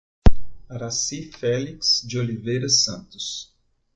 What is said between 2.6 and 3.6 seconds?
Santos